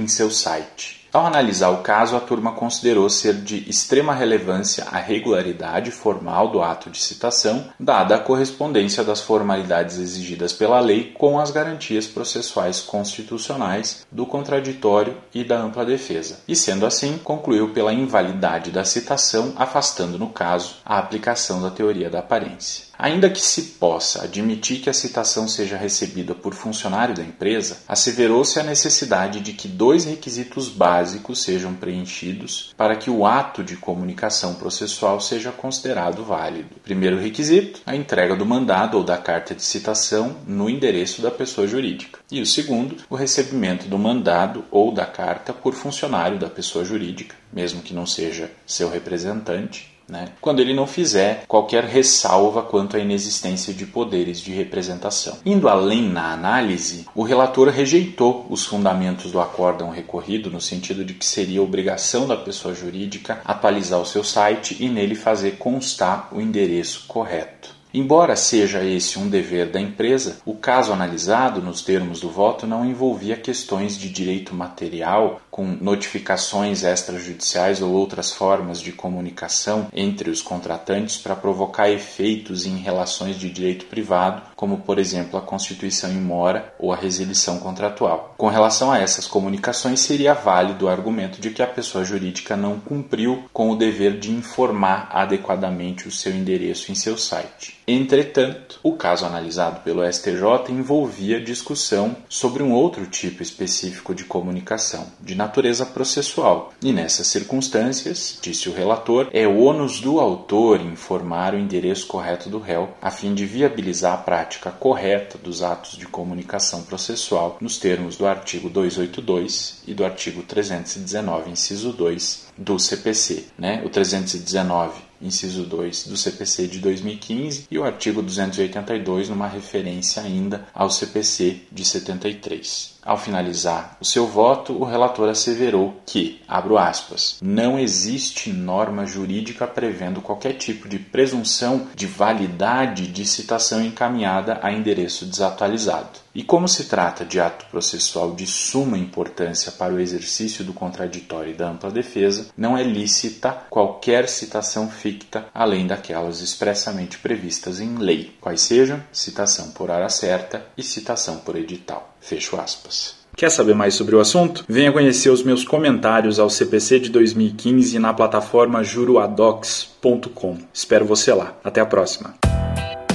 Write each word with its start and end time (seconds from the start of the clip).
seu 0.08 0.32
site 0.32 0.55
site. 0.56 1.06
Ao 1.16 1.26
analisar 1.26 1.70
o 1.70 1.78
caso, 1.78 2.18
a 2.18 2.20
turma 2.20 2.52
considerou 2.52 3.10
ser 3.10 3.36
de 3.36 3.70
extrema 3.70 4.14
relevância 4.14 4.86
a 4.92 4.98
regularidade 4.98 5.90
formal 5.90 6.50
do 6.50 6.62
ato 6.62 6.90
de 6.90 7.02
citação, 7.02 7.70
dada 7.80 8.16
a 8.16 8.20
correspondência 8.20 9.02
das 9.02 9.22
formalidades 9.22 9.98
exigidas 9.98 10.52
pela 10.52 10.78
lei 10.82 11.14
com 11.14 11.40
as 11.40 11.52
garantias 11.52 12.06
processuais 12.06 12.82
constitucionais 12.82 14.06
do 14.12 14.26
contraditório 14.26 15.16
e 15.34 15.42
da 15.46 15.58
ampla 15.58 15.86
defesa. 15.86 16.42
E 16.50 16.54
sendo 16.54 16.86
assim, 16.86 17.18
concluiu 17.18 17.70
pela 17.70 17.94
invalidade 17.94 18.70
da 18.70 18.84
citação, 18.84 19.54
afastando 19.56 20.20
no 20.20 20.28
caso 20.28 20.76
a 20.86 21.00
aplicação 21.00 21.62
da 21.62 21.72
teoria 21.72 22.10
da 22.10 22.20
aparência. 22.20 22.88
Ainda 22.98 23.30
que 23.30 23.42
se 23.42 23.62
possa 23.80 24.24
admitir 24.24 24.80
que 24.80 24.90
a 24.90 24.94
citação 24.94 25.48
seja 25.48 25.78
recebida 25.78 26.34
por 26.34 26.54
funcionário 26.54 27.14
da 27.14 27.24
empresa, 27.24 27.80
asseverou-se 27.88 28.60
a 28.60 28.64
necessidade 28.64 29.40
de 29.40 29.54
que 29.54 29.68
dois 29.68 30.06
requisitos 30.06 30.70
básicos 30.70 31.42
sejam 31.42 31.74
preenchidos 31.74 32.74
para 32.78 32.96
que 32.96 33.10
o 33.10 33.26
ato 33.26 33.64
de 33.64 33.76
comunicação 33.76 34.56
processual 34.56 35.20
seja 35.20 35.52
considerado 35.52 36.24
válido. 36.24 36.76
Primeiro 36.84 37.20
requisito, 37.20 37.82
a 37.86 37.96
entrega 37.96 38.36
do 38.36 38.46
mandado 38.46 38.98
ou 38.98 39.04
da 39.04 39.18
carta 39.18 39.54
de 39.54 39.64
citação 39.64 40.38
no 40.48 40.70
endereço 40.70 41.22
da 41.22 41.32
pessoa 41.32 41.68
jurídica. 41.68 42.20
E 42.32 42.42
o 42.42 42.46
segundo, 42.46 42.98
o 43.10 43.16
recebimento 43.16 43.88
do 43.88 43.98
mandado 43.98 44.64
ou 44.72 44.92
da 44.92 45.06
carta 45.06 45.54
por 45.54 45.74
funcionário 45.74 46.40
da 46.40 46.50
pessoa 46.50 46.86
jurídica, 46.86 47.36
mesmo 47.52 47.82
que 47.82 47.94
não 47.94 48.06
seja 48.06 48.52
seu 48.66 48.90
representante 48.90 49.95
né? 50.08 50.30
quando 50.42 50.60
ele 50.60 50.74
não 50.74 50.88
fizer 50.88 51.44
qualquer 51.48 51.84
ressalva 51.84 52.62
quanto 52.62 52.98
à 52.98 53.00
inexistência 53.00 53.74
de 53.74 53.86
poderes 53.86 54.40
de 54.40 54.52
representação. 54.52 55.38
Indo 55.46 55.68
além 55.68 56.10
na 56.10 56.32
análise, 56.32 57.06
o 57.16 57.24
relator 57.24 57.70
rejeitou 57.70 58.46
os 58.50 58.66
fundamentos 58.66 59.32
do 59.32 59.40
acórdão 59.40 59.90
recorrido 59.90 60.50
no 60.50 60.62
sentido 60.62 61.04
de 61.04 61.14
que 61.14 61.26
seria 61.26 61.62
obrigação 61.62 62.28
da 62.28 62.38
pessoa 62.38 62.74
jurídica 62.74 63.42
atualizar 63.44 64.00
o 64.00 64.06
seu 64.06 64.24
site 64.24 64.78
e 64.80 64.90
nele 64.90 65.16
fazer 65.16 65.58
constar 65.58 66.30
o 66.32 66.40
endereço 66.40 67.06
correto. 67.08 67.75
Embora 67.98 68.36
seja 68.36 68.84
esse 68.84 69.18
um 69.18 69.30
dever 69.30 69.72
da 69.72 69.80
empresa, 69.80 70.40
o 70.46 70.54
caso 70.54 70.92
analisado 70.92 71.62
nos 71.62 71.82
termos 71.82 72.20
do 72.20 72.30
voto 72.30 72.68
não 72.68 72.86
envolvia 72.86 73.38
questões 73.38 73.98
de 73.98 74.10
direito 74.10 74.54
material, 74.54 75.40
com 75.50 75.66
notificações 75.66 76.84
extrajudiciais 76.84 77.82
ou 77.82 77.94
outras 77.94 78.34
formas 78.34 78.82
de 78.82 78.92
comunicação 78.92 79.88
entre 79.94 80.30
os 80.30 80.42
contratantes 80.42 81.16
para 81.16 81.38
provocar 81.38 81.90
efeitos 81.90 82.66
em 82.66 82.76
relações 82.80 83.40
de 83.40 83.50
direito 83.50 83.86
privado, 83.86 84.42
como 84.58 84.80
por 84.80 85.00
exemplo 85.00 85.40
a 85.40 85.42
constituição 85.42 86.12
em 86.12 86.20
mora 86.20 86.74
ou 86.78 86.92
a 86.92 86.98
resilição 86.98 87.60
contratual. 87.60 88.36
Com 88.38 88.50
relação 88.50 88.92
a 88.92 89.00
essas 89.00 89.26
comunicações, 89.26 90.02
seria 90.02 90.34
válido 90.34 90.84
o 90.84 90.90
argumento 90.90 91.40
de 91.40 91.50
que 91.52 91.62
a 91.62 91.68
pessoa 91.68 92.04
jurídica 92.04 92.58
não 92.58 92.78
cumpriu 92.78 93.46
com 93.54 93.72
o 93.72 93.78
dever 93.78 94.20
de 94.20 94.34
informar 94.34 95.08
adequadamente 95.14 96.10
o 96.10 96.12
seu 96.12 96.34
endereço 96.34 96.92
em 96.92 96.96
seu 96.96 97.18
site. 97.18 97.85
Entretanto, 97.88 98.80
o 98.82 98.94
caso 98.94 99.26
analisado 99.26 99.82
pelo 99.82 100.04
STJ 100.12 100.70
envolvia 100.70 101.40
discussão 101.40 102.16
sobre 102.28 102.64
um 102.64 102.74
outro 102.74 103.06
tipo 103.06 103.44
específico 103.44 104.16
de 104.16 104.24
comunicação, 104.24 105.08
de 105.22 105.36
natureza 105.36 105.86
processual. 105.86 106.74
E 106.82 106.92
nessas 106.92 107.28
circunstâncias, 107.28 108.40
disse 108.42 108.70
o 108.70 108.74
relator, 108.74 109.30
é 109.32 109.48
ônus 109.48 110.00
do 110.00 110.20
autor 110.20 110.82
informar 110.82 111.54
o 111.54 111.60
endereço 111.60 112.08
correto 112.08 112.50
do 112.50 112.58
réu, 112.58 112.90
a 113.02 113.12
fim 113.12 113.36
de 113.36 113.46
viabilizar 113.46 114.14
a 114.14 114.18
prática 114.18 114.72
correta 114.72 115.38
dos 115.38 115.62
atos 115.62 115.98
de 115.98 116.08
comunicação 116.08 116.82
processual 116.84 117.58
nos 117.62 117.78
termos 117.78 118.18
do 118.18 118.26
artigo 118.26 118.68
282 118.68 119.84
e 119.86 119.94
do 119.94 120.04
artigo 120.04 120.42
319, 120.42 121.52
inciso 121.52 121.94
2 121.94 122.45
do 122.58 122.80
CPC. 122.80 123.46
Né? 123.58 123.82
O 123.86 123.90
319 123.90 125.06
inciso 125.22 125.64
2 125.64 126.08
do 126.08 126.18
CPC 126.18 126.68
de 126.68 126.80
2015 126.80 127.68
e 127.70 127.78
o 127.78 127.84
artigo 127.84 128.22
282 128.22 129.30
numa 129.30 129.48
referência 129.48 130.22
ainda 130.22 130.68
ao 130.74 130.90
CPC 130.90 131.62
de 131.72 131.86
73. 131.86 132.96
Ao 133.04 133.18
finalizar 133.18 133.98
o 134.02 134.06
seu 134.06 134.28
voto, 134.28 134.74
o 134.74 134.84
relator 134.84 135.30
asseverou 135.30 136.02
que, 136.06 136.42
abro 136.48 136.78
aspas, 136.78 137.38
não 137.42 137.78
existe 137.78 138.52
norma 138.52 139.06
jurídica 139.06 139.68
prevendo 139.68 140.22
qualquer 140.22 140.54
tipo 140.54 140.90
de 140.90 140.98
presunção 140.98 141.88
de 141.96 142.08
validade 142.08 143.08
de 143.08 143.26
citação 143.26 143.84
encaminhada 143.84 144.60
a 144.62 144.72
endereço 144.72 145.26
desatualizado. 145.26 146.25
E 146.36 146.44
como 146.44 146.68
se 146.68 146.84
trata 146.90 147.24
de 147.24 147.40
ato 147.40 147.66
processual 147.72 148.36
de 148.36 148.46
suma 148.46 148.98
importância 148.98 149.72
para 149.72 149.94
o 149.94 150.00
exercício 150.02 150.66
do 150.66 150.74
contraditório 150.74 151.52
e 151.52 151.56
da 151.56 151.70
ampla 151.70 151.90
defesa, 151.90 152.48
não 152.58 152.78
é 152.78 152.84
lícita 152.84 153.52
qualquer 153.70 154.28
citação 154.28 154.90
ficta 154.90 155.46
além 155.54 155.88
daquelas 155.88 156.42
expressamente 156.42 157.20
previstas 157.20 157.80
em 157.80 157.98
lei, 157.98 158.36
quais 158.42 158.60
sejam 158.60 159.02
citação 159.14 159.72
por 159.72 159.90
hora 159.90 160.10
certa 160.10 160.66
e 160.78 160.84
citação 160.84 161.38
por 161.38 161.56
edital. 161.56 162.14
Fecho 162.20 162.60
aspas. 162.60 163.16
Quer 163.38 163.50
saber 163.50 163.76
mais 163.76 163.94
sobre 163.94 164.16
o 164.16 164.20
assunto? 164.20 164.66
Venha 164.68 164.92
conhecer 164.92 165.30
os 165.30 165.44
meus 165.44 165.64
comentários 165.64 166.38
ao 166.38 166.50
CPC 166.50 167.00
de 167.00 167.10
2015 167.12 167.98
na 167.98 168.14
plataforma 168.14 168.84
juruadocs.com. 168.84 170.58
Espero 170.74 171.06
você 171.06 171.34
lá. 171.34 171.54
Até 171.64 171.80
a 171.80 171.86
próxima. 171.86 172.34